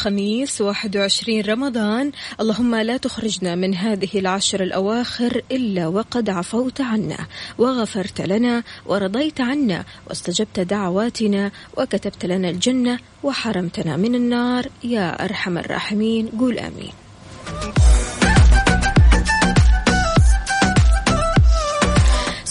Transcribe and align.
الخميس 0.00 0.60
21 0.60 1.40
رمضان. 1.40 2.12
اللهم 2.40 2.74
لا 2.74 2.96
تخرجنا 2.96 3.54
من 3.54 3.74
هذه 3.74 4.08
العشر 4.14 4.62
الأواخر 4.62 5.42
إلا 5.52 5.86
وقد 5.86 6.30
عفوت 6.30 6.80
عنا 6.80 7.18
وغفرت 7.58 8.20
لنا 8.20 8.62
ورضيت 8.86 9.40
عنا 9.40 9.84
واستجبت 10.08 10.60
دعواتنا 10.60 11.50
وكتبت 11.76 12.26
لنا 12.26 12.50
الجنة 12.50 12.98
وحرمتنا 13.22 13.96
من 13.96 14.14
النار. 14.14 14.66
يا 14.84 15.24
أرحم 15.24 15.58
الراحمين. 15.58 16.28
قول 16.28 16.58
آمين. 16.58 16.99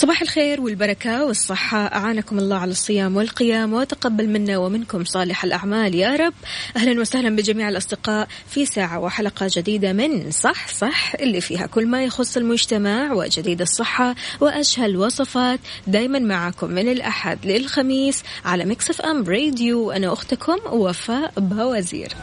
صباح 0.09 0.21
الخير 0.21 0.61
والبركة 0.61 1.25
والصحة. 1.25 1.77
أعانكم 1.77 2.39
الله 2.39 2.57
على 2.57 2.71
الصيام 2.71 3.17
والقيام 3.17 3.73
وتقبل 3.73 4.29
منا 4.29 4.57
ومنكم 4.57 5.05
صالح 5.05 5.43
الأعمال. 5.43 5.95
يا 5.95 6.15
رب. 6.15 6.33
أهلا 6.77 7.01
وسهلا 7.01 7.35
بجميع 7.35 7.69
الأصدقاء 7.69 8.27
في 8.49 8.65
ساعة 8.65 8.99
وحلقة 8.99 9.47
جديدة 9.49 9.93
من 9.93 10.31
صح 10.31 10.67
صح 10.67 11.13
اللي 11.19 11.41
فيها 11.41 11.65
كل 11.65 11.87
ما 11.87 12.03
يخص 12.03 12.37
المجتمع 12.37 13.13
وجديد 13.13 13.61
الصحة 13.61 14.15
وأشهى 14.39 14.85
الوصفات 14.85 15.59
دايما 15.87 16.19
معكم 16.19 16.71
من 16.71 16.91
الأحد 16.91 17.45
للخميس 17.45 18.23
على 18.45 18.65
مكسف 18.65 19.01
أم 19.01 19.23
راديو. 19.23 19.91
أنا 19.91 20.13
أختكم 20.13 20.57
وفاء 20.71 21.33
بوزير 21.37 22.13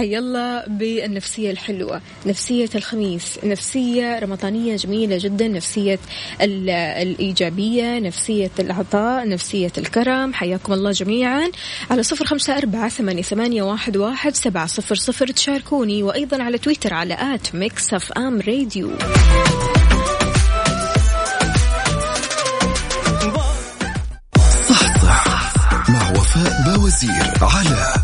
حي 0.00 0.18
الله 0.18 0.64
بالنفسية 0.66 1.50
الحلوة 1.50 2.00
نفسية 2.26 2.68
الخميس 2.74 3.38
نفسية 3.44 4.18
رمضانية 4.18 4.76
جميلة 4.76 5.18
جدا 5.20 5.48
نفسية 5.48 5.98
ال- 6.40 6.70
الإيجابية 6.70 7.98
نفسية 7.98 8.50
العطاء 8.58 9.28
نفسية 9.28 9.72
الكرم. 9.78 10.34
حياكم 10.34 10.72
الله 10.72 10.90
جميعا. 10.90 11.50
على 11.90 12.02
صفر 12.02 12.24
خمسة 12.24 12.56
أربعة 12.58 12.88
ثمانية, 12.88 13.22
ثمانية 13.22 13.62
واحد, 13.62 13.96
واحد 13.96 14.34
سبعة 14.34 14.66
صفر 14.66 14.94
صفر 14.94 15.26
تشاركوني. 15.26 16.02
وأيضا 16.02 16.42
على 16.42 16.58
تويتر 16.58 16.94
على 16.94 17.14
at 17.34 17.54
Mix 17.54 17.94
FM 17.94 18.40
Radio 18.40 18.90
صحصح 24.68 25.52
مع 25.88 26.10
وفاء 26.10 26.62
بوزير 26.76 27.32
على 27.42 27.94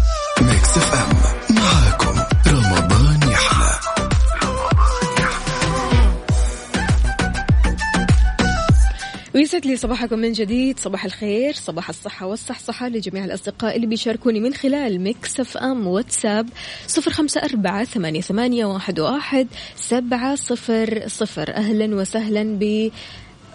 ويسعد 9.37 9.67
لي 9.67 9.77
صباحكم 9.77 10.19
من 10.19 10.33
جديد. 10.33 10.79
صباح 10.79 11.05
الخير 11.05 11.53
صباح 11.55 11.89
الصحة 11.89 12.27
والصحصحة 12.27 12.89
لجميع 12.89 13.25
الأصدقاء 13.25 13.77
اللي 13.77 13.87
بيشاركوني 13.87 14.41
من 14.41 14.55
خلال 14.55 15.01
Mix 15.01 15.41
FM 15.41 15.87
واتساب 15.87 16.49
صفر 16.87 17.11
خمسة 17.11 17.41
أربعة 17.41 17.85
ثمانية, 17.85 18.21
ثمانية 18.21 18.65
واحد, 18.65 19.01
واحد 19.01 19.47
سبعة 19.77 20.35
صفر 20.35 21.03
صفر. 21.07 21.55
أهلا 21.55 21.95
وسهلا 21.95 22.59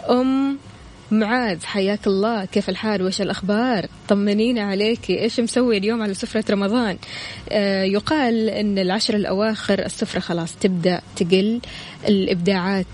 بأم 0.08 0.58
معاذ. 1.10 1.64
حياك 1.64 2.06
الله. 2.06 2.44
كيف 2.44 2.68
الحال؟ 2.68 3.02
وش 3.02 3.20
الأخبار؟ 3.20 3.86
طمنينا 4.08 4.62
عليك. 4.62 5.10
إيش 5.10 5.40
مسوي 5.40 5.78
اليوم 5.78 6.02
على 6.02 6.14
سفرة 6.14 6.44
رمضان؟ 6.50 6.96
آه 7.50 7.82
يقال 7.84 8.48
أن 8.48 8.78
العشر 8.78 9.14
الأواخر 9.14 9.78
السفرة 9.78 10.20
خلاص 10.20 10.56
تبدأ 10.56 11.02
تقل. 11.16 11.60
الإبداعات 12.08 12.86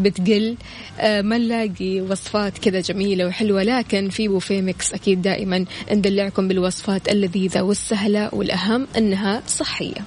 بتقل. 0.00 0.56
آه، 1.00 1.22
ما 1.22 1.38
نلاقي 1.38 2.00
وصفات 2.00 2.58
كذا 2.58 2.80
جميلة 2.80 3.26
وحلوة 3.26 3.62
لكن 3.62 4.08
في 4.08 4.28
بوفيه 4.28 4.60
ميكس 4.60 4.94
أكيد 4.94 5.22
دائما 5.22 5.64
ندلعكم 5.92 6.48
بالوصفات 6.48 7.08
اللذيذة 7.08 7.62
والسهلة 7.62 8.30
والأهم 8.32 8.86
أنها 8.96 9.42
صحية. 9.46 10.04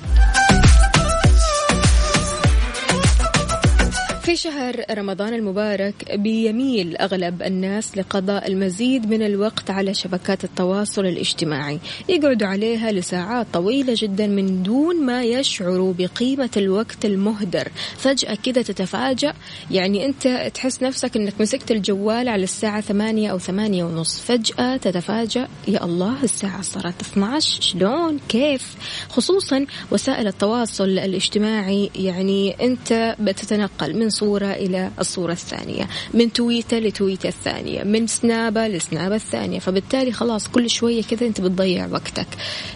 في 4.31 4.37
شهر 4.37 4.85
رمضان 4.91 5.33
المبارك 5.33 6.15
بيميل 6.15 6.97
أغلب 6.97 7.41
الناس 7.41 7.97
لقضاء 7.97 8.47
المزيد 8.47 9.09
من 9.09 9.21
الوقت 9.21 9.69
على 9.69 9.93
شبكات 9.93 10.43
التواصل 10.43 11.05
الاجتماعي. 11.05 11.79
يقعدوا 12.09 12.47
عليها 12.47 12.91
لساعات 12.91 13.47
طويلة 13.53 13.93
جدا 13.97 14.27
من 14.27 14.63
دون 14.63 15.05
ما 15.05 15.23
يشعروا 15.23 15.93
بقيمة 15.97 16.49
الوقت 16.57 17.05
المهدر. 17.05 17.67
فجأة 17.97 18.35
كذا 18.35 18.61
تتفاجأ. 18.61 19.33
يعني 19.71 20.05
أنت 20.05 20.51
تحس 20.53 20.83
نفسك 20.83 21.15
أنك 21.17 21.33
مسكت 21.41 21.71
الجوال 21.71 22.29
على 22.29 22.43
الساعة 22.43 22.81
ثمانية 22.81 23.31
أو 23.31 23.39
ثمانية 23.39 23.83
ونص. 23.83 24.19
فجأة 24.19 24.77
تتفاجأ. 24.77 25.47
يا 25.67 25.85
الله 25.85 26.23
الساعة 26.23 26.61
صارت 26.61 27.01
12 27.01 27.61
شلون؟ 27.61 28.19
كيف؟ 28.29 28.75
خصوصا 29.09 29.65
وسائل 29.91 30.27
التواصل 30.27 30.89
الاجتماعي. 30.89 31.91
يعني 31.95 32.65
أنت 32.65 33.15
بتتنقل 33.19 33.99
من 33.99 34.09
صورة 34.21 34.45
إلى 34.45 34.91
الصورة 34.99 35.31
الثانية. 35.31 35.87
من 36.13 36.33
تويتة 36.33 36.79
لتويتة 36.79 37.27
الثانية. 37.27 37.83
من 37.83 38.07
سنابة 38.07 38.67
لسنابة 38.67 39.15
الثانية. 39.15 39.59
فبالتالي 39.59 40.11
خلاص 40.11 40.47
كل 40.47 40.69
شوية 40.69 41.03
كذا 41.03 41.27
أنت 41.27 41.41
بتضيع 41.41 41.87
وقتك. 41.87 42.27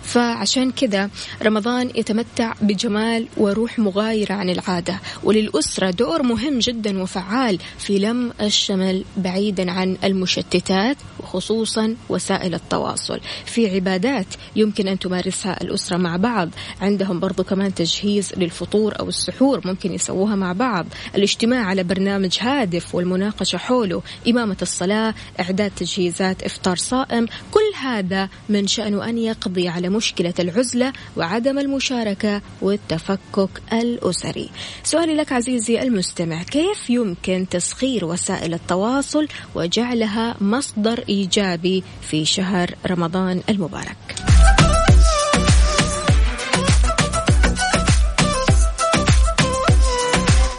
فعشان 0.01 0.71
كذا 0.71 1.09
رمضان 1.43 1.91
يتمتع 1.95 2.53
بجمال 2.61 3.27
وروح 3.37 3.79
مغايرة 3.79 4.33
عن 4.33 4.49
العادة. 4.49 4.99
وللأسرة 5.23 5.89
دور 5.91 6.23
مهم 6.23 6.59
جدا 6.59 7.01
وفعال 7.01 7.59
في 7.77 7.99
لم 7.99 8.33
الشمل 8.41 9.03
بعيدا 9.17 9.71
عن 9.71 9.97
المشتتات 10.03 10.97
وخصوصا 11.19 11.95
وسائل 12.09 12.53
التواصل. 12.53 13.19
في 13.45 13.75
عبادات 13.75 14.27
يمكن 14.55 14.87
أن 14.87 14.99
تمارسها 14.99 15.61
الأسرة 15.61 15.97
مع 15.97 16.17
بعض. 16.17 16.49
عندهم 16.81 17.19
برضو 17.19 17.43
كمان 17.43 17.73
تجهيز 17.73 18.33
للفطور 18.37 18.99
أو 18.99 19.09
السحور 19.09 19.61
ممكن 19.65 19.93
يسووها 19.93 20.35
مع 20.35 20.53
بعض. 20.53 20.85
الاجتماع 21.25 21.65
على 21.65 21.83
برنامج 21.83 22.37
هادف 22.41 22.95
والمناقشة 22.95 23.57
حوله. 23.57 24.01
إمامة 24.27 24.57
الصلاة 24.61 25.13
إعداد 25.39 25.71
تجهيزات 25.75 26.43
إفطار 26.43 26.75
صائم 26.75 27.25
كل 27.51 27.77
هذا 27.81 28.29
من 28.49 28.67
شأنه 28.67 29.09
أن 29.09 29.17
يقضي 29.17 29.67
على 29.67 29.89
مشكلة 29.89 30.33
العزلة 30.39 30.93
وعدم 31.17 31.59
المشاركة 31.59 32.41
والتفكك 32.61 33.49
الأسري. 33.73 34.49
سؤالي 34.83 35.15
لك 35.15 35.31
عزيزي 35.31 35.81
المستمع 35.81 36.43
كيف 36.43 36.89
يمكن 36.89 37.45
تسخير 37.51 38.05
وسائل 38.05 38.53
التواصل 38.53 39.27
وجعلها 39.55 40.35
مصدر 40.41 41.03
إيجابي 41.09 41.83
في 42.01 42.25
شهر 42.25 42.75
رمضان 42.87 43.41
المبارك؟ 43.49 44.34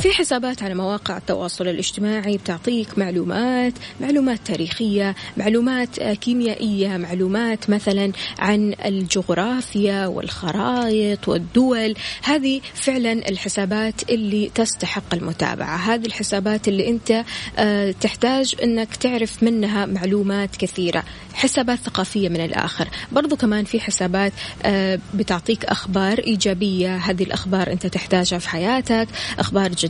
في 0.00 0.12
حسابات 0.12 0.62
على 0.62 0.74
مواقع 0.74 1.16
التواصل 1.16 1.68
الاجتماعي 1.68 2.36
بتعطيك 2.36 2.98
معلومات 2.98 3.72
معلومات 4.00 4.40
تاريخية 4.44 5.14
معلومات 5.36 6.00
كيميائية 6.00 6.96
معلومات 6.96 7.70
مثلا 7.70 8.12
عن 8.38 8.74
الجغرافيا 8.84 10.06
والخرائط 10.06 11.28
والدول. 11.28 11.94
هذه 12.22 12.60
فعلا 12.74 13.12
الحسابات 13.12 14.10
اللي 14.10 14.50
تستحق 14.54 15.14
المتابعة. 15.14 15.76
هذه 15.76 16.06
الحسابات 16.06 16.68
اللي 16.68 16.88
أنت 16.88 17.24
آه، 17.58 17.90
تحتاج 17.90 18.54
إنك 18.62 18.96
تعرف 18.96 19.42
منها 19.42 19.86
معلومات 19.86 20.56
كثيرة. 20.56 21.04
حسابات 21.34 21.78
ثقافية 21.78 22.28
من 22.28 22.40
الآخر. 22.40 22.88
برضو 23.12 23.36
كمان 23.36 23.64
في 23.64 23.80
حسابات 23.80 24.32
آه، 24.62 24.98
بتعطيك 25.14 25.64
أخبار 25.64 26.18
إيجابية. 26.18 26.96
هذه 26.96 27.22
الأخبار 27.22 27.72
أنت 27.72 27.86
تحتاجها 27.86 28.38
في 28.38 28.48
حياتك. 28.48 29.08
أخبار 29.38 29.68
جديدة 29.68 29.85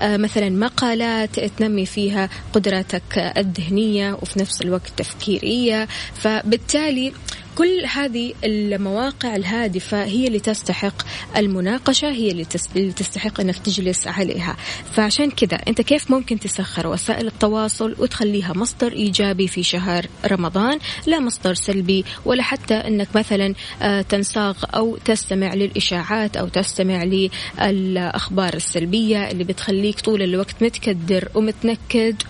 آه، 0.00 0.16
مثلا 0.16 0.50
مقالات 0.50 1.40
تنمي 1.40 1.86
فيها 1.86 2.28
قدراتك 2.52 3.32
الذهنية 3.36 4.18
وفي 4.22 4.38
نفس 4.38 4.62
الوقت 4.62 4.92
تفكيرية. 4.96 5.88
فبالتالي 6.14 7.12
كل 7.58 7.84
هذه 7.94 8.34
المواقع 8.44 9.36
الهادفة 9.36 10.04
هي 10.04 10.26
اللي 10.26 10.38
تستحق 10.40 11.02
المناقشة 11.36 12.08
هي 12.08 12.30
اللي 12.30 12.44
تستحق 12.92 13.40
أنك 13.40 13.58
تجلس 13.58 14.06
عليها. 14.06 14.56
فعشان 14.92 15.30
كذا 15.30 15.56
أنت 15.68 15.80
كيف 15.80 16.10
ممكن 16.10 16.38
تسخر 16.40 16.86
وسائل 16.86 17.26
التواصل 17.26 17.96
وتخليها 17.98 18.52
مصدر 18.56 18.92
إيجابي 18.92 19.48
في 19.48 19.62
شهر 19.62 20.06
رمضان 20.26 20.78
لا 21.06 21.20
مصدر 21.20 21.54
سلبي 21.54 22.04
ولا 22.24 22.42
حتى 22.42 22.74
أنك 22.74 23.08
مثلا 23.14 23.54
آه، 23.82 24.02
تنساق 24.02 24.76
أو 24.76 24.96
تستمع 25.04 25.54
للإشاعات 25.54 26.36
أو 26.36 26.48
تستمع 26.48 27.04
للأخبار 27.04 28.54
السلبية 28.54 29.30
اللي 29.30 29.44
بتخليك 29.44 30.00
طول 30.00 30.22
الوقت 30.22 30.62
متكدر 30.62 31.28
ومتنكد 31.34 32.22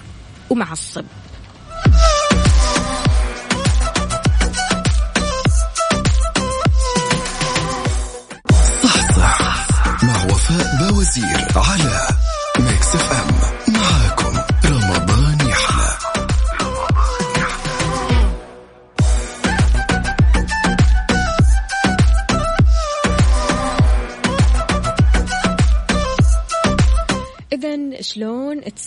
ومعصب. 0.50 1.04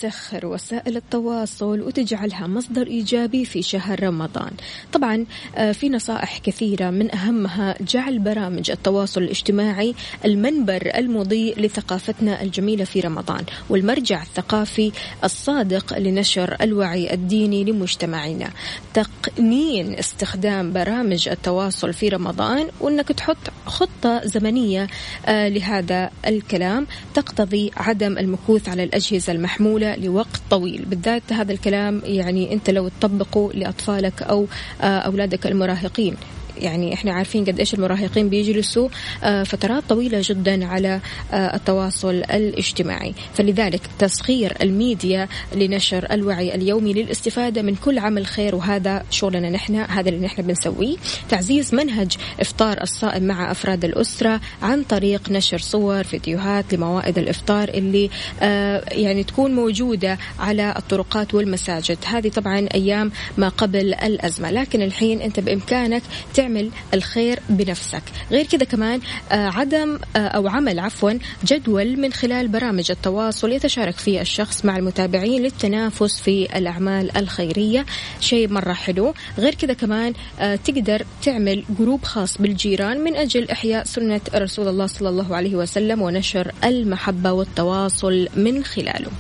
تسخر 0.06 0.46
وسائل 0.46 0.98
التواصل 0.98 1.82
وتجعلها 1.82 2.48
مصدر 2.48 2.88
إيجابي 2.88 3.46
في 3.46 3.62
شهر 3.62 4.04
رمضان. 4.04 4.52
طبعا 4.94 5.26
آه، 5.56 5.72
في 5.72 5.90
نصائح 5.90 6.38
كثيرة 6.38 6.90
من 6.90 7.16
أهمها 7.16 7.76
جعل 7.82 8.20
برامج 8.20 8.72
التواصل 8.72 9.24
الاجتماعي 9.24 9.96
المنبر 10.26 10.92
المضيء 10.96 11.60
لثقافتنا 11.60 12.42
الجميلة 12.42 12.84
في 12.84 13.00
رمضان 13.00 13.44
والمرجع 13.70 14.22
الثقافي 14.22 14.92
الصادق 15.24 15.98
لنشر 15.98 16.56
الوعي 16.62 17.14
الديني 17.14 17.64
لمجتمعنا. 17.64 18.50
تقنين 18.94 19.94
استخدام 19.94 20.74
برامج 20.74 21.30
التواصل 21.30 21.94
في 21.94 22.10
رمضان 22.10 22.68
وأنك 22.82 23.08
تحط 23.08 23.38
خطة 23.66 24.22
زمنية 24.26 24.88
آه، 25.26 25.48
لهذا 25.48 26.10
الكلام. 26.28 26.88
تقتضي 27.14 27.72
عدم 27.78 28.18
المكوث 28.18 28.70
على 28.70 28.84
الأجهزة 28.84 29.34
المحمولة 29.34 29.95
لوقت 29.98 30.42
طويل. 30.50 30.86
بالذات 30.86 31.34
هذا 31.34 31.52
الكلام 31.52 32.02
يعني 32.06 32.54
أنت 32.54 32.70
لو 32.70 32.88
تطبقه 32.88 33.50
لأطفالك 33.54 34.22
أو 34.22 34.48
آه، 34.82 34.86
أولادك 35.00 35.48
المراهقين. 35.48 36.16
يعني 36.58 36.94
إحنا 36.94 37.14
عارفين 37.14 37.46
قد 37.46 37.60
إيش 37.60 37.74
المراهقين 37.74 38.30
بيجلسوا 38.30 38.90
آه، 39.24 39.44
فترات 39.44 39.84
طويلة 39.90 40.22
جدا 40.24 40.66
على 40.66 41.00
آه، 41.34 41.56
التواصل 41.56 42.14
الاجتماعي. 42.14 43.14
فلذلك 43.34 43.82
تسخير 44.00 44.58
الميديا 44.62 45.28
لنشر 45.56 46.08
الوعي 46.12 46.56
اليومي 46.56 46.94
للاستفادة 46.94 47.62
من 47.62 47.76
كل 47.76 48.00
عمل 48.00 48.26
خير 48.26 48.56
وهذا 48.56 49.04
شغلنا 49.10 49.50
نحن 49.50 49.76
هذا 49.76 50.10
اللي 50.10 50.26
نحن 50.26 50.42
بنسويه. 50.42 50.96
تعزيز 51.30 51.76
منهج 51.76 52.18
إفطار 52.40 52.82
الصائم 52.82 53.24
مع 53.24 53.52
أفراد 53.52 53.86
الأسرة 53.86 54.42
عن 54.62 54.84
طريق 54.84 55.30
نشر 55.30 55.58
صور 55.58 56.04
فيديوهات 56.04 56.74
لموائد 56.74 57.18
الإفطار 57.18 57.70
اللي 57.70 58.10
آه، 58.42 58.84
يعني 58.92 59.24
تكون 59.24 59.56
موجودة 59.56 60.18
على 60.40 60.74
الطرقات 60.78 61.34
والمساجد. 61.34 61.98
هذه 62.06 62.30
طبعا 62.30 62.68
أيام 62.74 63.12
ما 63.38 63.50
قبل 63.50 63.94
الأزمة. 63.94 64.52
لكن 64.52 64.82
الحين 64.82 65.22
أنت 65.22 65.40
بإمكانك 65.40 66.02
تعمل 66.34 66.45
الخير 66.94 67.40
بنفسك. 67.50 68.04
غير 68.32 68.46
كذا 68.46 68.64
كمان 68.64 69.00
آه، 69.32 69.50
عدم 69.50 70.00
آه، 70.16 70.20
أو 70.20 70.48
عمل 70.48 70.80
عفوا 70.80 71.12
جدول 71.46 72.00
من 72.00 72.14
خلال 72.14 72.48
برامج 72.48 72.92
التواصل 72.92 73.52
يتشارك 73.52 73.98
فيه 73.98 74.22
الشخص 74.22 74.66
مع 74.66 74.78
المتابعين 74.78 75.42
للتنافس 75.42 76.22
في 76.22 76.58
الأعمال 76.58 77.18
الخيرية. 77.18 77.86
شيء 78.20 78.50
مرة 78.50 78.74
حلو. 78.74 79.14
غير 79.38 79.56
كذا 79.56 79.74
كمان 79.74 80.14
آه، 80.40 80.56
تقدر 80.56 81.06
تعمل 81.24 81.64
جروب 81.80 82.04
خاص 82.04 82.38
بالجيران 82.38 83.04
من 83.04 83.16
أجل 83.16 83.50
إحياء 83.50 83.84
سنة 83.84 84.22
رسول 84.36 84.68
الله 84.68 84.88
صلى 84.88 85.10
الله 85.10 85.36
عليه 85.36 85.56
وسلم 85.56 86.02
ونشر 86.02 86.52
المحبة 86.64 87.32
والتواصل 87.32 88.28
من 88.36 88.64
خلاله. 88.64 89.12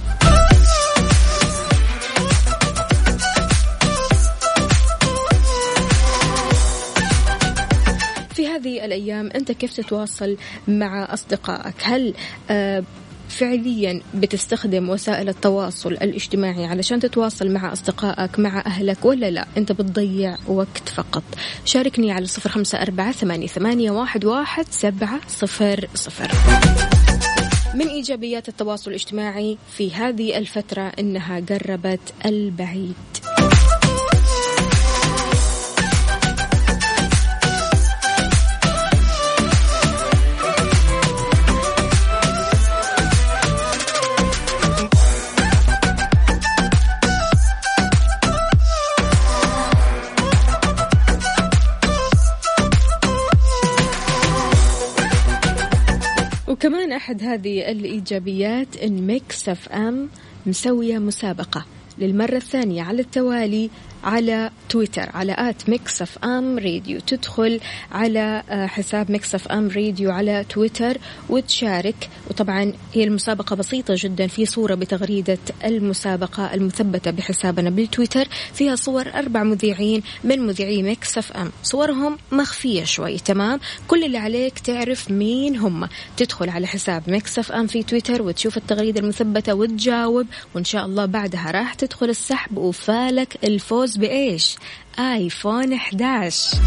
هذه 8.65 8.85
الأيام 8.85 9.29
أنت 9.35 9.51
كيف 9.51 9.73
تتواصل 9.73 10.37
مع 10.67 11.13
أصدقائك؟ 11.13 11.75
هل 11.83 12.13
آه، 12.49 12.83
فعليا 13.29 14.01
بتستخدم 14.13 14.89
وسائل 14.89 15.29
التواصل 15.29 15.91
الاجتماعي 15.91 16.65
علشان 16.65 16.99
تتواصل 16.99 17.51
مع 17.51 17.73
أصدقائك 17.73 18.39
مع 18.39 18.63
أهلك 18.65 19.05
ولا 19.05 19.31
لا؟ 19.31 19.47
أنت 19.57 19.71
بتضيع 19.71 20.37
وقت 20.47 20.89
فقط. 20.89 21.23
شاركني 21.65 22.11
على 22.11 22.25
صفر 22.25 22.49
خمسة 22.49 22.81
أربعة 22.81 23.11
ثمانية, 23.11 23.47
واحد, 23.91 24.65
سبعة 24.69 25.21
صفر 25.27 25.87
صفر. 25.95 26.31
من 27.75 27.87
إيجابيات 27.87 28.49
التواصل 28.49 28.89
الاجتماعي 28.91 29.57
في 29.71 29.93
هذه 29.93 30.37
الفترة 30.37 30.91
إنها 30.99 31.39
قربت 31.39 32.13
البعيد. 32.25 32.95
وكمان 56.55 56.91
أحد 56.91 57.23
هذه 57.23 57.71
الإيجابيات 57.71 58.77
إن 58.77 59.07
Mix 59.07 59.49
FM 59.49 60.09
مسوية 60.45 60.97
مسابقة 60.97 61.65
للمرة 61.97 62.35
الثانية 62.35 62.83
على 62.83 63.01
التوالي 63.01 63.69
على 64.05 64.51
تويتر 64.69 65.09
على 65.13 65.35
at 65.37 65.69
Mix 65.69 66.01
FM 66.01 66.59
Radio. 66.59 66.99
تدخل 66.99 67.59
على 67.91 68.43
آه، 68.49 68.65
حساب 68.65 69.11
Mix 69.11 69.35
FM 69.35 69.67
Radio 69.67 70.11
على 70.11 70.45
تويتر 70.49 70.97
وتشارك. 71.29 72.09
وطبعا 72.29 72.73
هي 72.93 73.03
المسابقة 73.03 73.55
بسيطة 73.55 73.93
جدا 73.97 74.27
في 74.27 74.45
صورة 74.45 74.75
بتغريدة 74.75 75.37
المسابقة 75.65 76.53
المثبتة 76.53 77.11
بحسابنا 77.11 77.69
بالتويتر. 77.69 78.27
فيها 78.53 78.75
صور 78.75 79.07
أربع 79.15 79.43
مذيعين 79.43 80.03
من 80.23 80.39
مذيعي 80.39 80.83
Mix 80.83 81.17
FM. 81.17 81.51
صورهم 81.63 82.17
مخفية 82.31 82.83
شوي 82.83 83.17
تمام؟ 83.17 83.59
كل 83.87 84.03
اللي 84.03 84.17
عليك 84.17 84.59
تعرف 84.59 85.11
مين 85.11 85.57
هم. 85.57 85.87
تدخل 86.17 86.49
على 86.49 86.67
حساب 86.67 87.03
Mix 87.07 87.39
FM 87.39 87.67
في 87.67 87.83
تويتر 87.83 88.21
وتشوف 88.21 88.57
التغريدة 88.57 88.99
المثبتة 88.99 89.53
وتجاوب. 89.53 90.27
وإن 90.55 90.63
شاء 90.63 90.85
الله 90.85 91.05
بعدها 91.05 91.51
راح 91.51 91.73
تدخل 91.73 92.09
السحب 92.09 92.57
وفالك 92.57 93.37
الفوز 93.43 93.94
بإيش؟ 93.97 94.55
آيفون 94.99 95.73
11 95.73 96.57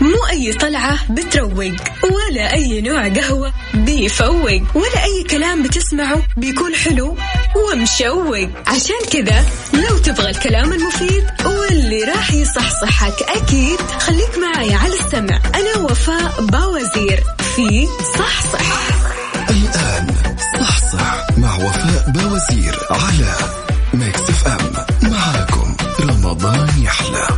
مو 0.00 0.26
أي 0.30 0.52
طلعة 0.52 1.12
بتروق 1.12 1.74
ولا 2.04 2.52
أي 2.54 2.80
نوع 2.80 3.08
قهوة 3.08 3.52
بيفوق 3.74 4.62
ولا 4.74 5.04
أي 5.04 5.24
كلام 5.30 5.62
بتسمعه 5.62 6.22
بيكون 6.36 6.74
حلو 6.74 7.16
ومشوق. 7.56 8.48
عشان 8.66 9.00
كذا 9.12 9.44
لو 9.74 9.98
تبغى 9.98 10.30
الكلام 10.30 10.72
المفيد 10.72 11.24
واللي 11.46 12.04
راح 12.04 12.32
يصحصحك 12.32 13.22
أكيد 13.22 13.80
خليك 13.80 14.38
معي 14.38 14.74
على 14.74 14.92
السمع. 14.94 15.40
أنا 15.54 15.76
وفاء 15.84 16.40
باوزير 16.46 17.22
في 17.56 17.88
صحصح. 18.18 18.88
الآن 19.50 20.13
وفاء 21.64 22.10
بوزير 22.10 22.78
على 22.90 23.34
Mix 23.94 24.20
FM 24.20 24.86
معاكم. 25.10 25.76
رمضان 26.00 26.68
يحلى. 26.82 27.28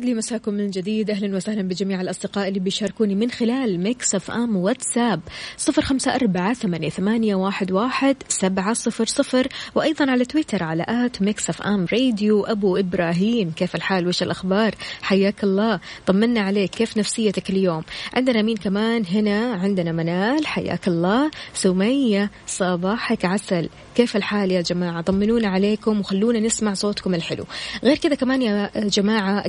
ويسعد 0.00 0.08
لي 0.08 0.14
مساكم 0.14 0.54
من 0.54 0.70
جديد. 0.70 1.10
أهلا 1.10 1.36
وسهلا 1.36 1.62
بجميع 1.62 2.00
الأصدقاء 2.00 2.48
اللي 2.48 2.60
بيشاركوني 2.60 3.14
من 3.14 3.30
خلال 3.30 3.80
Mix 3.80 4.14
FM 4.14 4.56
واتساب. 4.56 5.20
صفر 5.56 5.82
خمسة 5.82 6.14
أربعة 6.14 6.54
ثمانية 6.88 7.34
واحد 7.34 7.72
واحد 7.72 8.16
سبعة 8.28 8.72
صفر 8.72 9.06
صفر. 9.06 9.48
وأيضا 9.74 10.10
على 10.10 10.24
تويتر 10.24 10.62
على 10.62 10.84
at 10.88 11.22
Mix 11.22 11.50
FM 11.50 11.86
Radio. 11.92 12.44
أبو 12.44 12.76
إبراهيم 12.76 13.50
كيف 13.50 13.74
الحال؟ 13.74 14.08
وش 14.08 14.22
الأخبار؟ 14.22 14.74
حياك 15.02 15.44
الله. 15.44 15.80
طمنا 16.06 16.40
عليك. 16.40 16.70
كيف 16.70 16.96
نفسيتك 16.96 17.50
اليوم؟ 17.50 17.82
عندنا 18.14 18.42
مين 18.42 18.56
كمان؟ 18.56 19.04
هنا 19.06 19.54
عندنا 19.54 19.92
منال. 19.92 20.46
حياك 20.46 20.88
الله. 20.88 21.30
سمية 21.54 22.30
صباحك 22.46 23.24
عسل. 23.24 23.68
كيف 23.94 24.16
الحال 24.16 24.50
يا 24.50 24.60
جماعة؟ 24.60 25.00
طمنونا 25.00 25.48
عليكم 25.48 26.00
وخلونا 26.00 26.40
نسمع 26.40 26.74
صوتكم 26.74 27.14
الحلو. 27.14 27.44
غير 27.84 27.96
كذا 27.96 28.14
كمان 28.14 28.42
يا 28.42 28.70
جماعة 28.76 29.48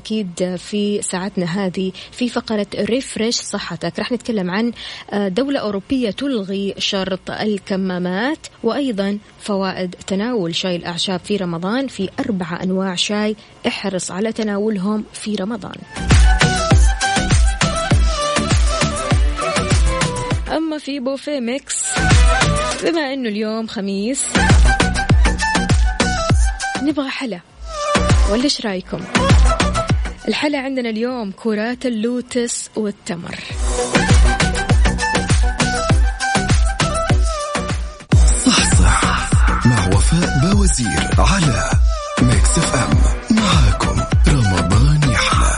في 0.57 1.01
ساعتنا 1.01 1.45
هذه 1.45 1.91
في 2.11 2.29
فقرة 2.29 2.67
refresh 2.75 3.35
صحتك. 3.35 3.99
راح 3.99 4.11
نتكلم 4.11 4.51
عن 4.51 4.71
دولة 5.13 5.59
أوروبية 5.59 6.11
تلغي 6.11 6.75
شرط 6.77 7.31
الكمامات 7.31 8.47
وأيضا 8.63 9.17
فوائد 9.39 9.95
تناول 10.07 10.55
شاي 10.55 10.75
الأعشاب 10.75 11.19
في 11.19 11.37
رمضان 11.37 11.87
في 11.87 12.09
أربعة 12.19 12.63
أنواع 12.63 12.95
شاي. 12.95 13.35
احرص 13.67 14.11
على 14.11 14.31
تناولهم 14.31 15.05
في 15.13 15.35
رمضان. 15.35 15.75
أما 20.51 20.77
في 20.77 20.99
بوفيه 20.99 21.39
Mix 21.39 21.83
بما 22.83 23.13
أنه 23.13 23.29
اليوم 23.29 23.67
خميس 23.67 24.23
نبغى 26.83 27.09
حلا. 27.09 27.39
ولا 28.31 28.43
إيش 28.43 28.65
رأيكم؟ 28.65 28.99
الحلا 30.27 30.59
عندنا 30.59 30.89
اليوم 30.89 31.31
كرات 31.31 31.85
اللوتس 31.85 32.69
والتمر. 32.75 33.35
صحصح 38.45 39.29
مع 39.65 39.87
وفاء 39.87 40.39
بوزير 40.43 41.09
على 41.17 41.69
Mix 42.21 42.57
FM 42.57 42.97
معاكم 43.37 44.01
رمضان 44.27 44.99
يحلى. 45.11 45.51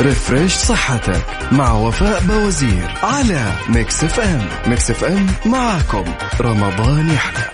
refresh 0.00 0.52
صحتك 0.52 1.24
مع 1.52 1.72
وفاء 1.72 2.22
بوزير 2.22 2.94
على 3.02 3.52
Mix 3.68 4.04
FM 4.04 4.48
Mix 4.66 4.90
FM 4.90 5.26
معاكم 5.46 6.04
رمضان 6.40 7.10
يحلى. 7.10 7.45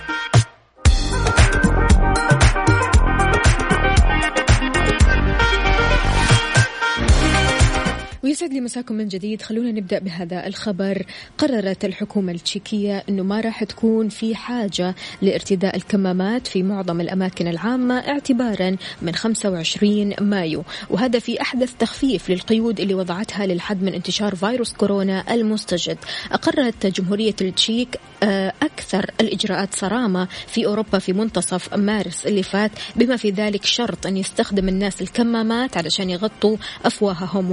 يسعد 8.33 8.53
لي 8.53 8.61
مساكم 8.61 8.95
من 8.95 9.07
جديد. 9.07 9.41
خلونا 9.41 9.71
نبدأ 9.71 9.99
بهذا 9.99 10.47
الخبر. 10.47 11.05
قررت 11.37 11.85
الحكومة 11.85 12.31
التشيكية 12.31 13.03
أنه 13.09 13.23
ما 13.23 13.41
راح 13.41 13.63
تكون 13.63 14.09
في 14.09 14.35
حاجة 14.35 14.95
لارتداء 15.21 15.75
الكمامات 15.75 16.47
في 16.47 16.63
معظم 16.63 17.01
الأماكن 17.01 17.47
العامة 17.47 17.99
اعتبارا 17.99 18.75
من 19.01 19.15
25 19.15 20.13
مايو. 20.21 20.63
وهذا 20.89 21.19
في 21.19 21.41
أحدث 21.41 21.73
تخفيف 21.79 22.29
للقيود 22.29 22.79
اللي 22.79 22.93
وضعتها 22.93 23.45
للحد 23.45 23.83
من 23.83 23.93
انتشار 23.93 24.35
فيروس 24.35 24.73
كورونا 24.73 25.33
المستجد. 25.33 25.97
أقرت 26.31 26.85
جمهورية 26.87 27.35
التشيك 27.41 27.99
آه، 28.23 28.53
أكثر 28.61 29.11
الإجراءات 29.21 29.75
صرامة 29.75 30.27
في 30.47 30.65
أوروبا 30.65 30.99
في 30.99 31.13
منتصف 31.13 31.73
مارس 31.73 32.25
اللي 32.25 32.43
فات 32.43 32.71
بما 32.95 33.17
في 33.17 33.29
ذلك 33.29 33.65
شرط 33.65 34.07
أن 34.07 34.17
يستخدم 34.17 34.67
الناس 34.67 35.01
الكمامات 35.01 35.77
علشان 35.77 36.09
يغطوا 36.09 36.57
أفواههم 36.85 37.51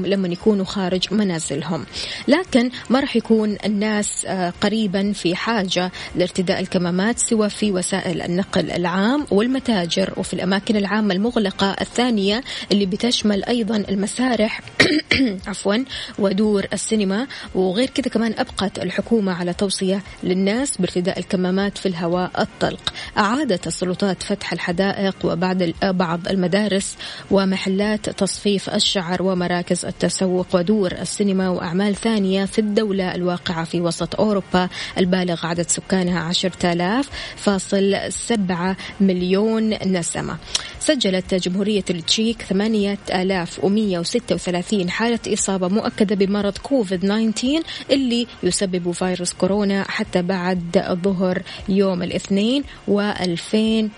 وأنوفهم 0.00 0.06
لما 0.06 0.28
يكونوا 0.28 0.64
خارج 0.64 1.14
منازلهم. 1.14 1.86
لكن 2.28 2.70
ما 2.90 3.00
راح 3.00 3.16
يكون 3.16 3.56
الناس 3.64 4.24
آه، 4.26 4.52
قريبا 4.60 5.12
في 5.12 5.34
حاجة 5.34 5.92
لارتداء 6.16 6.60
الكمامات 6.60 7.18
سوى 7.18 7.50
في 7.50 7.72
وسائل 7.72 8.22
النقل 8.22 8.70
العام 8.70 9.26
والمتاجر 9.30 10.12
وفي 10.16 10.34
الأماكن 10.34 10.76
العامة 10.76 11.14
المغلقة. 11.14 11.76
الثانية 11.80 12.42
اللي 12.72 12.86
بتشمل 12.86 13.44
أيضا 13.44 13.76
المسارح 13.76 14.60
عفوا 15.48 15.84
ودور 16.18 16.66
السينما. 16.72 17.26
وغير 17.54 17.90
كذا 17.90 18.08
كمان 18.08 18.34
أبقت 18.38 18.78
الحكومة 18.78 19.32
على 19.32 19.52
توصية 19.52 20.02
للناس 20.22 20.76
بارتداء 20.76 21.18
الكمامات 21.18 21.78
في 21.78 21.86
الهواء 21.86 22.30
الطلق. 22.38 22.92
أعادت 23.18 23.66
السلطات 23.66 24.22
فتح 24.22 24.52
الحدائق 24.52 25.16
وبعد 25.24 25.74
بعض 25.82 26.28
المدارس 26.28 26.96
ومحلات 27.30 28.10
تصفيف 28.10 28.70
الشعر 28.70 29.22
ومراكز 29.22 29.84
التسوق 29.90 30.46
ودور 30.54 30.92
السينما 30.92 31.48
وأعمال 31.48 31.94
ثانية 31.94 32.44
في 32.44 32.58
الدولة 32.58 33.14
الواقعة 33.14 33.64
في 33.64 33.80
وسط 33.80 34.20
أوروبا. 34.20 34.68
البالغ 34.98 35.46
عدد 35.46 35.68
سكانها 35.68 36.20
عشرة 36.20 36.72
آلاف 36.72 37.08
فاصل 37.36 37.96
سبعة 38.08 38.76
مليون 39.00 39.68
نسمة. 39.86 40.36
سجلت 40.80 41.34
جمهورية 41.34 41.84
التشيك 41.90 42.42
ثمانية 42.42 42.98
آلاف 43.14 43.64
ومية 43.64 43.98
وستة 43.98 44.34
وثلاثين 44.34 44.90
حالة 44.90 45.18
إصابة 45.28 45.68
مؤكدة 45.68 46.14
بمرض 46.14 46.58
كوفيد 46.58 47.00
19 47.00 47.62
اللي 47.90 48.26
يسبب 48.42 48.90
فيروس 48.90 49.32
كورونا 49.32 49.90
حتى 49.90 50.22
بعد 50.22 50.98
ظهر 51.04 51.42
يوم 51.68 52.02
الاثنين 52.02 52.64
و2000 52.88 53.88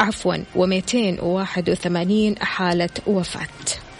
عفوا 0.00 0.36
و281 0.36 2.42
حالة 2.42 2.90
وفاة. 3.06 3.91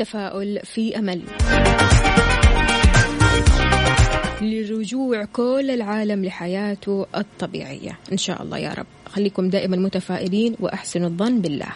تفاؤل 0.00 0.60
في 0.64 0.98
أمل. 0.98 1.22
لرجوع 4.40 5.24
كل 5.24 5.70
العالم 5.70 6.24
لحياته 6.24 7.06
الطبيعية. 7.16 7.98
إن 8.12 8.16
شاء 8.16 8.42
الله 8.42 8.58
يا 8.58 8.74
رب. 8.74 8.86
خليكم 9.06 9.48
دائما 9.50 9.76
متفائلين 9.76 10.56
وأحسنوا 10.60 11.08
الظن 11.08 11.40
بالله. 11.40 11.68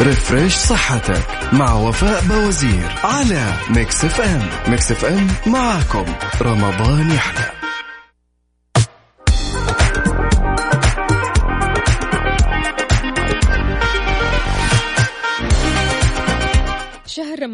refresh 0.00 0.54
صحتك 0.54 1.52
مع 1.52 1.74
وفاء 1.74 2.24
بوزير 2.24 2.92
على 3.04 3.52
Mix 3.70 4.04
FM 4.04 4.70
Mix 4.70 4.92
FM 4.92 5.26
معاكم. 5.46 6.04
رمضان 6.42 7.10
يحلى. 7.10 7.65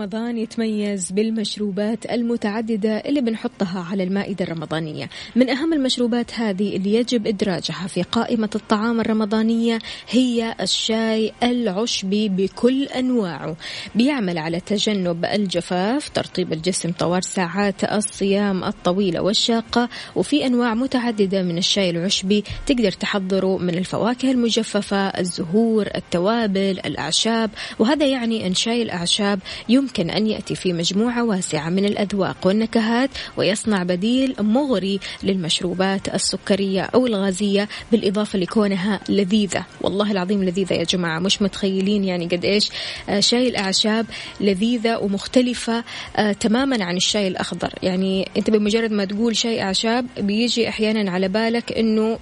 رمضان 0.02 0.38
يتميز 0.38 1.12
بالمشروبات 1.12 2.10
المتعددة 2.10 2.96
اللي 2.96 3.20
بنحطها 3.20 3.86
على 3.90 4.02
المائدة 4.02 4.44
الرمضانية. 4.44 5.08
من 5.36 5.50
أهم 5.50 5.72
المشروبات 5.72 6.34
هذه 6.34 6.76
اللي 6.76 6.94
يجب 6.94 7.26
إدراجها 7.26 7.86
في 7.88 8.02
قائمة 8.02 8.50
الطعام 8.54 9.00
الرمضانية 9.00 9.78
هي 10.10 10.54
الشاي 10.60 11.32
العشبي 11.42 12.28
بكل 12.28 12.84
أنواعه. 12.84 13.56
بيعمل 13.94 14.38
على 14.38 14.60
تجنب 14.60 15.24
الجفاف 15.24 16.08
ترطيب 16.08 16.52
الجسم 16.52 16.92
طوال 16.92 17.24
ساعات 17.24 17.84
الصيام 17.84 18.64
الطويلة 18.64 19.20
والشاقة. 19.22 19.88
وفي 20.16 20.46
أنواع 20.46 20.74
متعددة 20.74 21.42
من 21.42 21.58
الشاي 21.58 21.90
العشبي 21.90 22.44
تقدر 22.66 22.92
تحضره 22.92 23.58
من 23.58 23.74
الفواكه 23.74 24.30
المجففة 24.30 25.06
الزهور 25.08 25.88
التوابل 25.94 26.80
الأعشاب. 26.84 27.50
وهذا 27.78 28.06
يعني 28.06 28.46
أن 28.46 28.54
شاي 28.54 28.82
الأعشاب 28.82 29.40
يمكن 29.68 29.91
أن 30.00 30.26
يأتي 30.26 30.54
في 30.54 30.72
مجموعة 30.72 31.24
واسعة 31.24 31.70
من 31.70 31.84
الأذواق 31.84 32.36
والنكهات 32.44 33.10
ويصنع 33.36 33.82
بديل 33.82 34.34
مغري 34.40 35.00
للمشروبات 35.22 36.14
السكرية 36.14 36.82
أو 36.82 37.06
الغازية 37.06 37.68
بالإضافة 37.92 38.38
لكونها 38.38 39.00
لذيذة. 39.08 39.64
والله 39.80 40.12
العظيم 40.12 40.44
لذيذة 40.44 40.74
يا 40.74 40.84
جماعة 40.84 41.18
مش 41.18 41.42
متخيلين 41.42 42.04
يعني 42.04 42.26
قد 42.26 42.44
إيش 42.44 42.70
آه، 43.08 43.20
شاي 43.20 43.48
الأعشاب 43.48 44.06
لذيذة 44.40 44.98
ومختلفة 44.98 45.84
آه، 46.16 46.32
تماما 46.32 46.84
عن 46.84 46.96
الشاي 46.96 47.28
الأخضر. 47.28 47.72
يعني 47.82 48.28
أنت 48.36 48.50
بمجرد 48.50 48.92
ما 48.92 49.04
تقول 49.04 49.36
شاي 49.36 49.62
أعشاب 49.62 50.06
بيجي 50.18 50.68
أحيانا 50.68 51.10
على 51.10 51.28
بالك 51.28 51.72
أنه 51.72 52.18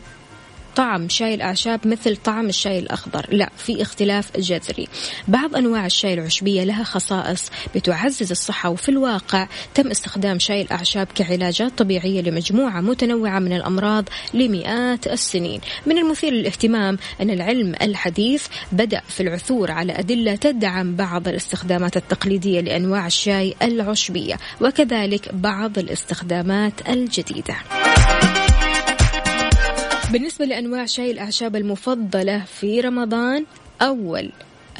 طعم 0.76 1.08
شاي 1.08 1.34
الأعشاب 1.34 1.80
مثل 1.86 2.16
طعم 2.16 2.48
الشاي 2.48 2.78
الأخضر. 2.78 3.26
لا 3.30 3.50
في 3.56 3.82
اختلاف 3.82 4.36
جذري. 4.36 4.88
بعض 5.28 5.56
أنواع 5.56 5.86
الشاي 5.86 6.14
العشبية 6.14 6.64
لها 6.64 6.84
خصائص 6.84 7.50
بتعزز 7.74 8.30
الصحة 8.30 8.70
وفي 8.70 8.88
الواقع 8.88 9.48
تم 9.74 9.90
استخدام 9.90 10.38
شاي 10.38 10.62
الأعشاب 10.62 11.08
كعلاجات 11.14 11.78
طبيعية 11.78 12.20
لمجموعة 12.22 12.80
متنوعة 12.80 13.38
من 13.38 13.52
الأمراض 13.52 14.04
لمئات 14.34 15.06
السنين. 15.06 15.60
من 15.86 15.98
المثير 15.98 16.32
للاهتمام 16.32 16.98
أن 17.20 17.30
العلم 17.30 17.74
الحديث 17.82 18.46
بدأ 18.72 19.00
في 19.08 19.22
العثور 19.22 19.70
على 19.70 19.92
أدلة 19.92 20.34
تدعم 20.34 20.96
بعض 20.96 21.28
الاستخدامات 21.28 21.96
التقليدية 21.96 22.60
لأنواع 22.60 23.06
الشاي 23.06 23.54
العشبية 23.62 24.34
وكذلك 24.60 25.34
بعض 25.34 25.78
الاستخدامات 25.78 26.88
الجديدة. 26.88 27.79
بالنسبة 30.12 30.44
لأنواع 30.44 30.86
شاي 30.86 31.10
الأعشاب 31.10 31.56
المفضلة 31.56 32.44
في 32.44 32.80
رمضان 32.80 33.44
أول 33.82 34.30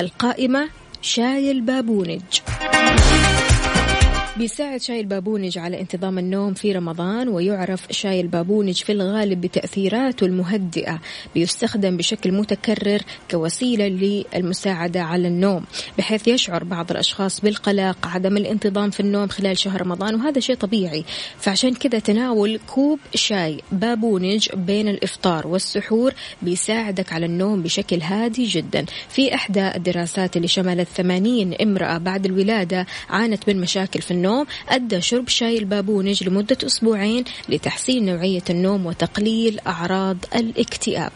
القائمة 0.01 0.69
شاي 1.03 1.51
البابونج. 1.51 2.21
بيساعد 4.41 4.81
شاي 4.81 5.01
البابونج 5.01 5.59
على 5.59 5.81
انتظام 5.81 6.19
النوم 6.19 6.55
في 6.55 6.73
رمضان 6.73 7.29
ويعرف 7.29 7.87
شاي 7.91 8.21
البابونج 8.21 8.83
في 8.83 8.93
الغالب 8.93 9.41
بتأثيراته 9.41 10.27
المهدئة 10.27 11.01
بيستخدم 11.35 11.97
بشكل 11.97 12.33
متكرر 12.33 13.03
كوسيلة 13.31 13.89
للمساعدة 14.35 15.03
على 15.03 15.29
النوم 15.29 15.65
بحيث 15.99 16.29
يشعر 16.29 16.65
بعض 16.65 16.91
الأشخاص 16.91 17.41
بالقلق 17.41 18.07
عدم 18.07 18.37
الانتظام 18.37 18.91
في 18.91 19.01
النوم 19.01 19.29
خلال 19.29 19.59
شهر 19.59 19.81
رمضان 19.81 20.15
وهذا 20.15 20.41
شيء 20.41 20.57
طبيعي. 20.57 21.05
فعشان 21.39 21.75
كذا 21.75 21.99
تناول 21.99 22.61
كوب 22.67 22.99
شاي 23.15 23.61
بابونج 23.73 24.49
بين 24.55 24.89
الإفطار 24.89 25.47
والسحور 25.47 26.15
بيساعدك 26.43 27.13
على 27.13 27.27
النوم 27.27 27.63
بشكل 27.63 28.01
هادي 28.01 28.47
جدا. 28.47 28.85
في 29.09 29.35
إحدى 29.35 29.69
الدراسات 29.69 30.37
اللي 30.37 30.49
شملت 30.49 30.89
80 30.89 31.55
امرأة 31.55 31.99
بعد 31.99 32.27
الولادة 32.27 32.87
عانت 33.11 33.49
من 33.49 33.61
مشاكل 33.61 34.01
في 34.01 34.11
النوم. 34.11 34.30
النوم 34.31 34.47
أدى 34.69 35.01
شرب 35.01 35.29
شاي 35.29 35.59
البابونج 35.59 36.25
لمدة 36.29 36.57
أسبوعين 36.67 37.25
لتحسين 37.49 38.07
نوعية 38.07 38.43
النوم 38.51 38.87
وتقليل 38.87 39.61
أعراض 39.67 40.17
الاكتئاب. 40.35 41.13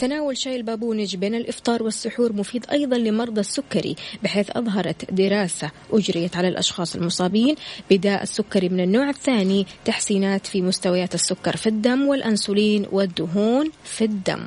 تناول 0.00 0.36
شاي 0.36 0.56
البابونج 0.56 1.16
بين 1.16 1.34
الإفطار 1.34 1.82
والسحور 1.82 2.32
مفيد 2.32 2.66
أيضا 2.72 2.96
لمرضى 2.96 3.40
السكري 3.40 3.96
بحيث 4.22 4.50
أظهرت 4.50 5.12
دراسة 5.12 5.70
أجريت 5.92 6.36
على 6.36 6.48
الأشخاص 6.48 6.96
المصابين 6.96 7.54
بداء 7.90 8.22
السكري 8.22 8.68
من 8.68 8.80
النوع 8.80 9.08
الثاني 9.08 9.66
تحسينات 9.84 10.46
في 10.46 10.62
مستويات 10.62 11.14
السكر 11.14 11.56
في 11.56 11.66
الدم 11.68 12.08
والأنسولين 12.08 12.86
والدهون 12.92 13.70
في 13.84 14.04
الدم. 14.04 14.44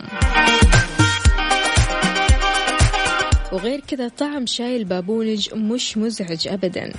وغير 3.54 3.80
كذا 3.80 4.08
طعم 4.08 4.46
شاي 4.46 4.78
البابونج 4.78 5.54
مش 5.54 5.98
مزعج 5.98 6.48
أبدا. 6.48 6.94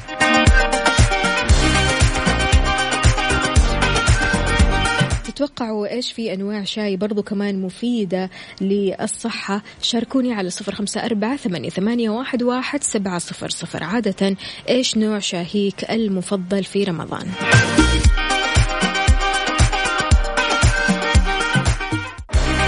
تتوقعوا 5.25 5.87
إيش 5.87 6.13
في 6.13 6.35
أنواع 6.35 6.65
شاي 6.65 6.97
برضو 6.97 7.23
كمان 7.23 7.63
مفيدة 7.63 8.31
للصحة؟ 8.61 9.63
شاركوني 9.83 10.33
على 10.33 10.51
صفر 10.51 10.75
خمسة 10.75 11.05
أربعة 11.05 11.37
ثمانية, 11.37 12.11
واحد, 12.11 12.43
واحد 12.43 12.83
سبعة 12.83 13.19
صفر 13.19 13.49
صفر. 13.49 13.85
عادة 13.85 14.37
إيش 14.69 14.97
نوع 14.97 15.19
شاهيك 15.19 15.91
المفضل 15.91 16.65
في 16.65 16.85
رمضان؟ 16.85 17.27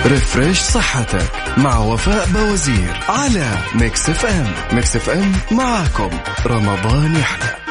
refresh 0.07 0.61
صحتك 0.61 1.59
مع 1.59 1.79
وفاء 1.79 2.27
باوزير 2.27 3.01
على 3.09 3.59
Mix 3.75 4.11
FM. 4.11 4.53
Mix 4.73 4.97
FM 4.97 5.33
معاكم. 5.51 6.11
رمضان 6.47 7.17
يحلى. 7.17 7.66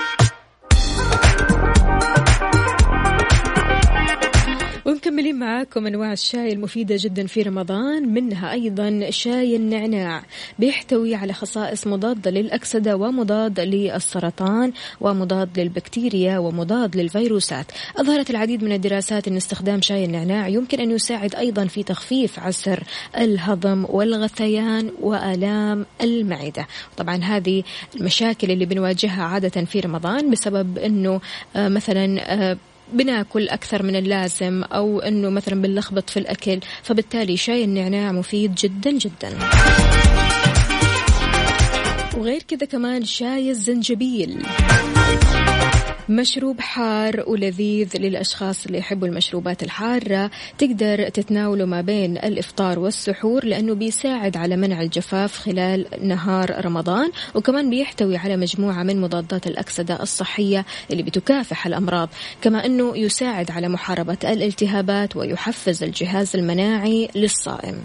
ومكملين 5.26 5.40
معاكم 5.40 5.88
أنواع 5.88 6.14
الشاي 6.14 6.54
المفيدة 6.54 6.96
جدا 7.00 7.28
في 7.28 7.42
رمضان 7.42 8.14
منها 8.14 8.52
أيضا 8.52 9.10
شاي 9.10 9.56
النعناع. 9.56 10.24
بيحتوي 10.60 11.16
على 11.16 11.34
خصائص 11.34 11.88
مضادة 11.88 12.32
للأكسدة 12.32 12.96
ومضاد 12.96 13.60
للسرطان 13.60 14.72
ومضاد 15.02 15.60
للبكتيريا 15.60 16.38
ومضاد 16.38 16.96
للفيروسات. 16.98 17.66
أظهرت 17.98 18.30
العديد 18.30 18.64
من 18.64 18.72
الدراسات 18.72 19.28
أن 19.28 19.38
استخدام 19.38 19.82
شاي 19.82 20.06
النعناع 20.06 20.48
يمكن 20.48 20.80
أن 20.80 20.92
يساعد 20.92 21.36
أيضا 21.36 21.66
في 21.66 21.84
تخفيف 21.84 22.40
عسر 22.40 22.84
الهضم 23.18 23.86
والغثيان 23.90 24.92
وآلام 25.02 25.86
المعدة. 26.02 26.68
طبعا 26.98 27.16
هذه 27.16 27.64
المشاكل 27.96 28.52
اللي 28.52 28.66
بنواجهها 28.66 29.24
عادة 29.24 29.66
في 29.66 29.80
رمضان 29.80 30.32
بسبب 30.32 30.78
أنه 30.78 31.22
آه، 31.56 31.68
مثلا 31.70 32.34
آه، 32.34 32.58
بناكل 32.94 33.50
أكثر 33.50 33.84
من 33.84 33.96
اللازم 33.96 34.64
أو 34.64 35.00
أنه 35.00 35.30
مثلا 35.30 35.62
بنلخبط 35.62 36.10
في 36.10 36.20
الأكل 36.20 36.60
فبالتالي 36.84 37.38
شاي 37.38 37.64
النعناع 37.64 38.12
مفيد 38.12 38.56
جدا 38.56 38.92
جدا. 38.92 39.38
وغير 42.18 42.42
كذا 42.48 42.66
كمان 42.66 43.06
شاي 43.06 43.50
الزنجبيل. 43.50 44.44
مشروب 46.10 46.62
حار 46.62 47.24
ولذيذ 47.28 47.98
للأشخاص 47.98 48.66
اللي 48.66 48.78
يحبوا 48.78 49.08
المشروبات 49.08 49.64
الحارة. 49.64 50.32
تقدر 50.58 51.10
تتناوله 51.10 51.66
ما 51.66 51.82
بين 51.82 52.18
الإفطار 52.18 52.80
والسحور 52.80 53.46
لأنه 53.46 53.74
بيساعد 53.74 54.38
على 54.38 54.56
منع 54.58 54.82
الجفاف 54.82 55.38
خلال 55.38 55.86
نهار 56.02 56.66
رمضان 56.66 57.12
وكمان 57.36 57.70
بيحتوي 57.70 58.18
على 58.18 58.38
مجموعة 58.38 58.84
من 58.84 59.02
مضادات 59.02 59.48
الأكسدة 59.48 60.04
الصحية 60.04 60.66
اللي 60.92 61.04
بتكافح 61.04 61.68
الأمراض. 61.68 62.10
كما 62.42 62.66
أنه 62.66 62.98
يساعد 62.98 63.52
على 63.52 63.70
محاربة 63.70 64.18
الالتهابات 64.24 65.16
ويحفز 65.16 65.84
الجهاز 65.84 66.36
المناعي 66.36 67.10
للصائم. 67.16 67.84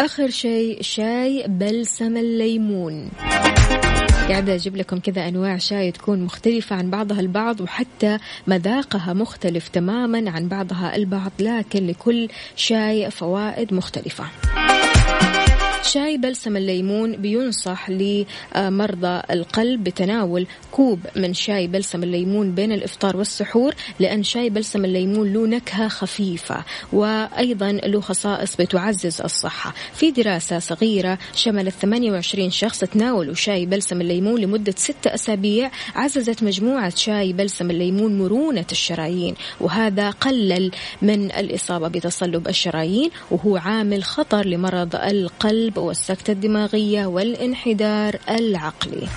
آخر 0.00 0.30
شيء 0.30 0.82
شاي 0.82 1.44
بلسم 1.48 2.16
الليمون. 2.16 3.10
قاعدة 4.28 4.54
أجيب 4.54 4.76
لكم 4.76 4.98
كذا 4.98 5.28
أنواع 5.28 5.58
شاي 5.58 5.92
تكون 5.92 6.22
مختلفة 6.22 6.76
عن 6.76 6.90
بعضها 6.90 7.20
البعض 7.20 7.60
وحتى 7.60 8.18
مذاقها 8.46 9.12
مختلف 9.12 9.68
تماما 9.68 10.30
عن 10.30 10.48
بعضها 10.48 10.96
البعض 10.96 11.32
لكن 11.40 11.86
لكل 11.86 12.28
شاي 12.56 13.10
فوائد 13.10 13.74
مختلفة. 13.74 14.24
شاي 15.90 16.16
بلسم 16.16 16.56
الليمون 16.56 17.16
بينصح 17.16 17.90
لمرضى 17.90 19.22
القلب 19.30 19.84
بتناول 19.84 20.46
كوب 20.72 21.00
من 21.16 21.34
شاي 21.34 21.66
بلسم 21.66 22.02
الليمون 22.02 22.54
بين 22.54 22.72
الإفطار 22.72 23.16
والسحور 23.16 23.74
لأن 24.00 24.22
شاي 24.22 24.50
بلسم 24.50 24.84
الليمون 24.84 25.32
له 25.32 25.46
نكهة 25.46 25.88
خفيفة 25.88 26.64
وأيضا 26.92 27.72
له 27.72 28.00
خصائص 28.00 28.56
بتعزز 28.56 29.20
الصحة. 29.20 29.74
في 29.94 30.10
دراسة 30.10 30.58
صغيرة 30.58 31.18
شملت 31.34 31.74
28 31.74 32.50
شخص 32.50 32.80
تناولوا 32.80 33.34
شاي 33.34 33.66
بلسم 33.66 34.00
الليمون 34.00 34.40
لمدة 34.40 34.74
ستة 34.76 35.14
أسابيع 35.14 35.70
عززت 35.94 36.42
مجموعة 36.42 36.92
شاي 36.96 37.32
بلسم 37.32 37.70
الليمون 37.70 38.18
مرونة 38.18 38.66
الشرايين 38.72 39.34
وهذا 39.60 40.10
قلل 40.10 40.70
من 41.02 41.30
الإصابة 41.32 41.88
بتصلب 41.88 42.48
الشرايين 42.48 43.10
وهو 43.30 43.56
عامل 43.56 44.04
خطر 44.04 44.46
لمرض 44.46 44.96
القلب 44.96 45.79
والسكتة 45.80 46.30
الدماغية 46.30 47.06
والانحدار 47.06 48.16
العقلي. 48.30 49.08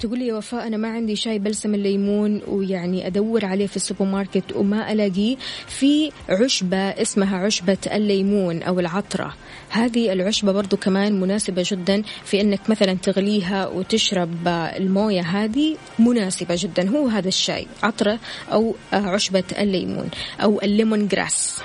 تقول 0.00 0.18
لي 0.18 0.26
يا 0.26 0.34
وفاء 0.34 0.66
أنا 0.66 0.76
ما 0.76 0.88
عندي 0.88 1.16
شاي 1.16 1.38
بلسم 1.38 1.74
الليمون 1.74 2.42
ويعني 2.48 3.06
أدور 3.06 3.44
عليه 3.44 3.66
في 3.66 3.76
السوبر 3.76 4.04
ماركت 4.04 4.56
وما 4.56 4.92
ألاقيه. 4.92 5.36
في 5.66 6.12
عشبة 6.28 6.76
اسمها 6.76 7.38
عشبة 7.38 7.78
الليمون 7.92 8.62
أو 8.62 8.80
العطرة. 8.80 9.34
هذه 9.70 10.12
العشبة 10.12 10.52
برضو 10.52 10.76
كمان 10.76 11.20
مناسبة 11.20 11.64
جدا 11.66 12.02
في 12.24 12.40
أنك 12.40 12.70
مثلا 12.70 12.94
تغليها 12.94 13.66
وتشرب 13.66 14.48
الموية. 14.48 15.20
هذه 15.20 15.76
مناسبة 15.98 16.54
جدا 16.58 16.88
هو 16.90 17.06
هذا 17.06 17.28
الشاي 17.28 17.66
عطرة 17.82 18.18
أو 18.52 18.74
عشبة 18.92 19.44
الليمون 19.58 20.08
أو 20.42 20.60
ال 20.62 21.08
lemongrass. 21.08 21.62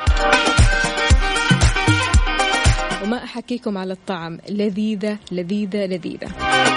وما 3.03 3.23
أحكيكم 3.23 3.77
على 3.77 3.93
الطعم 3.93 4.39
لذيذة 4.49 5.17
لذيذة 5.31 5.85
لذيذة. 5.85 6.72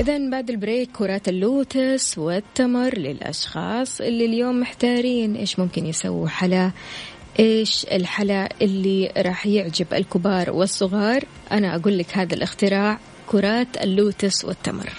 إذا 0.00 0.30
بعد 0.30 0.50
ال 0.50 0.57
break 0.57 0.90
كرات 0.92 1.28
اللوتس 1.28 2.18
والتمر 2.18 2.98
للأشخاص 2.98 4.00
اللي 4.00 4.24
اليوم 4.26 4.60
محتارين 4.60 5.36
إيش 5.36 5.58
ممكن 5.58 5.86
يسووا 5.86 6.28
حلا 6.28 6.70
إيش 7.38 7.86
الحلا 7.92 8.48
اللي 8.62 9.12
راح 9.16 9.46
يعجب 9.46 9.86
الكبار 9.92 10.50
والصغار. 10.50 11.24
أنا 11.52 11.76
أقول 11.76 11.98
لك 11.98 12.18
هذا 12.18 12.34
الاختراع 12.34 12.98
كرات 13.26 13.68
اللوتس 13.82 14.44
والتمر. 14.44 14.90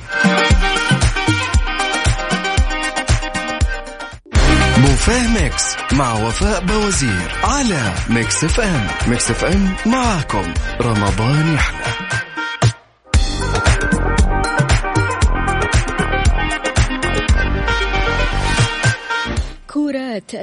بوفيه 4.77 5.27
Mix 5.41 5.75
مع 5.93 6.27
وفاء 6.27 6.65
باوزير 6.65 7.31
على 7.43 7.93
Mix 8.09 8.43
FM. 8.43 8.87
Mix 9.07 9.31
FM 9.31 9.75
معاكم. 9.85 10.53
رمضان 10.81 11.53
يحلى. 11.53 11.84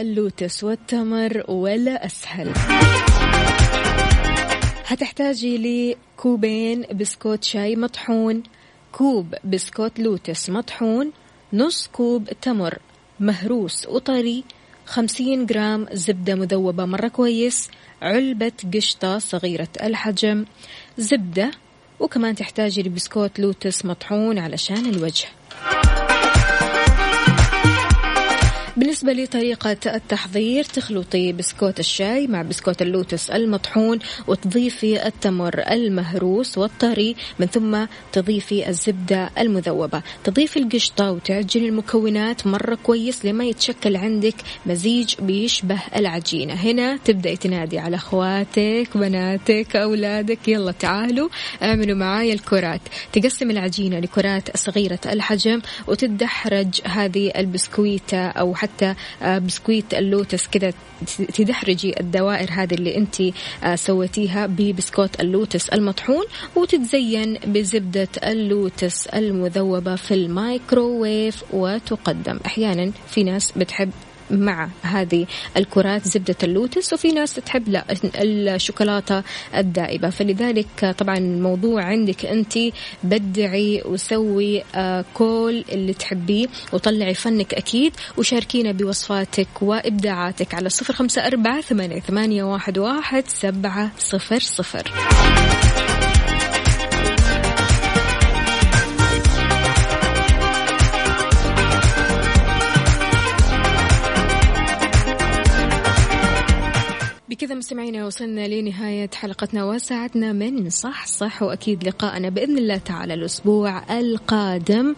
اللوتس 0.03 0.65
والتمر 0.65 1.45
ولا 1.49 2.07
أسهل 2.07 2.53
هتحتاجي 4.87 5.59
لكوبين 5.59 6.83
بسكوت 6.95 7.45
شاي 7.45 7.77
مطحون 7.77 8.43
كوب 8.93 9.35
بسكوت 9.45 9.99
لوتس 9.99 10.51
مطحون 10.51 11.13
نص 11.53 11.87
كوب 11.93 12.29
تمر 12.43 12.79
مهروس 13.21 13.87
وطري 13.87 14.45
خمسين 14.87 15.47
جرام 15.47 15.87
زبدة 15.93 16.35
مذوبة 16.35 16.85
مرة 16.85 17.09
كويس 17.09 17.69
علبة 18.03 18.53
قشطة 18.75 19.19
صغيرة 19.19 19.69
الحجم 19.83 20.45
زبدة 20.99 21.51
وكمان 22.01 22.35
تحتاجي 22.35 22.83
لبسكوت 22.83 23.41
لوتس 23.41 23.85
مطحون 23.85 24.39
علشان 24.39 24.87
الوجه. 24.87 25.27
بالنسبة 28.77 29.13
لطريقة 29.13 29.77
التحضير 29.87 30.65
تخلطي 30.65 31.33
بسكوت 31.33 31.81
الشاي 31.81 32.27
مع 32.27 32.43
بسكوت 32.43 32.83
اللوتس 32.83 33.31
المطحون 33.31 33.99
وتضيفي 34.27 35.07
التمر 35.07 35.63
المهروس 35.71 36.59
والطري 36.59 37.17
من 37.39 37.47
ثم 37.47 37.85
تضيفي 38.13 38.69
الزبدة 38.69 39.31
المذوبة. 39.39 40.03
تضيفي 40.25 40.59
القشطة 40.59 41.13
وتعجني 41.13 41.69
المكونات 41.69 42.47
مرة 42.47 42.75
كويس 42.75 43.25
لما 43.25 43.45
يتشكل 43.45 43.97
عندك 43.97 44.35
مزيج 44.67 45.15
بيشبه 45.21 45.81
العجينة. 45.97 46.55
هنا 46.55 46.97
تبدأي 46.97 47.37
تنادي 47.37 47.79
على 47.79 47.97
أخواتك 47.97 48.89
بناتك 48.95 49.77
أولادك. 49.77 50.49
يلا 50.49 50.73
تعالوا 50.73 51.29
اعملوا 51.63 51.97
معايا 51.97 52.35
الكرات. 52.35 52.81
تقسم 53.13 53.51
العجينة 53.51 53.99
لكرات 53.99 54.57
صغيرة 54.57 55.01
الحجم 55.07 55.61
وتدحرج 55.87 56.81
هذه 56.85 57.33
البسكويتة 57.37 58.27
أو 58.27 58.55
حتى 58.63 58.95
آه، 59.23 59.39
بسكويت 59.39 59.95
اللوتس 59.95 60.47
كذا 60.47 60.73
تدحرجي 61.35 62.01
الدوائر 62.01 62.49
هذه 62.53 62.75
اللي 62.75 62.97
انت 62.97 63.21
آه، 63.65 63.75
سويتيها 63.75 64.47
ببسكوت 64.47 65.21
اللوتس 65.21 65.69
المطحون 65.69 66.25
وتتزين 66.57 67.39
بزبدة 67.47 68.09
اللوتس 68.25 69.07
المذوبة 69.07 69.97
في 69.97 70.15
الميكروويف 70.15 71.45
وتقدم. 71.53 72.39
أحيانا 72.47 72.93
في 73.09 73.25
ناس 73.25 73.53
بتحب 73.57 73.91
مع 74.31 74.69
هذه 74.83 75.27
الكرات 75.57 76.09
زبدة 76.09 76.37
اللوتس 76.43 76.93
وفي 76.93 77.09
ناس 77.09 77.35
تحب 77.35 77.69
لا 77.69 77.85
الشوكولاتة 78.23 79.23
الدائبة. 79.57 80.11
فلذلك 80.11 80.95
طبعا 80.99 81.19
الموضوع 81.19 81.83
عندك 81.83 82.27
أنت 82.27 82.59
بدعي 83.05 83.83
وسوي 83.85 84.63
آه، 84.75 85.05
كل 85.15 85.65
اللي 85.73 85.93
تحبيه 85.93 86.47
وطلعي 86.73 87.15
فنك 87.15 87.55
أكيد 87.55 87.93
وشاركينا 88.19 88.73
بوصفاتك 88.73 89.49
وإبداعاتك 89.63 90.55
على 90.55 90.69
صفر 90.69 90.95
خمسة 90.95 91.27
أربعة 91.27 91.61
ثمانية 91.61 92.43
واحد 92.45 92.79
واحد 92.79 93.25
سبعة 93.29 93.91
صفر 93.99 94.39
صفر. 94.41 94.93
بكذا 107.33 107.55
مستمعينا 107.55 108.07
وصلنا 108.07 108.49
لنهاية 108.49 109.11
حلقتنا 109.15 109.65
وساعتنا 109.65 110.33
من 110.33 110.71
صح 110.71 111.07
صح 111.07 111.43
وأكيد 111.43 111.89
لقاءنا 111.89 112.29
بإذن 112.29 112.59
الله 112.59 112.77
تعالى 112.77 113.15
الأسبوع 113.15 113.99
القادم. 113.99 114.95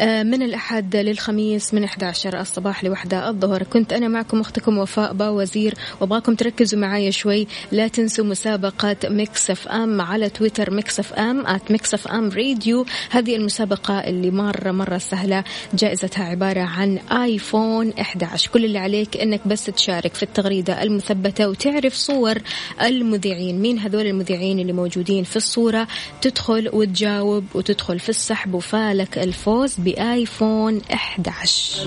آه، 0.00 0.22
من 0.22 0.42
الأحد 0.42 0.96
للخميس 0.96 1.74
من 1.74 1.84
11 1.84 2.40
الصباح 2.40 2.84
لوحدة 2.84 3.28
الظهر. 3.28 3.62
كنت 3.62 3.92
أنا 3.92 4.08
معكم 4.08 4.40
أختكم 4.40 4.78
وفاء 4.78 5.12
باوزير. 5.12 5.74
وأبغاكم 6.00 6.34
تركزوا 6.34 6.78
معايا 6.78 7.10
شوي 7.10 7.46
لا 7.72 7.88
تنسوا 7.88 8.24
مسابقة 8.24 8.96
Mix 9.04 9.50
FM 9.50 10.00
على 10.00 10.28
تويتر 10.28 10.82
at 11.18 11.70
Mix 11.70 11.94
FM 11.94 12.30
Radio. 12.30 12.86
هذه 13.10 13.36
المسابقة 13.36 13.98
اللي 13.98 14.30
مرة 14.30 14.70
مرة 14.70 14.98
سهلة 14.98 15.44
جائزتها 15.74 16.24
عبارة 16.24 16.60
عن 16.60 16.98
iPhone 16.98 17.92
11 17.92 18.50
كل 18.50 18.64
اللي 18.64 18.78
عليك 18.78 19.16
أنك 19.16 19.48
بس 19.48 19.64
تشارك 19.64 20.14
في 20.14 20.22
التغريدة 20.22 20.82
المثبتة 20.82 21.48
وتعرف 21.48 21.69
تعرف 21.70 21.94
صور 21.94 22.38
المذيعين. 22.82 23.60
مين 23.62 23.78
هذول 23.78 24.06
المذيعين 24.06 24.58
اللي 24.58 24.72
موجودين 24.72 25.24
في 25.24 25.36
الصورة؟ 25.36 25.88
تدخل 26.20 26.70
وتجاوب 26.72 27.44
وتدخل 27.54 27.98
في 27.98 28.08
السحب 28.08 28.54
وفالك 28.54 29.18
الفوز 29.18 29.74
بآيفون 29.78 30.80
11 30.92 31.76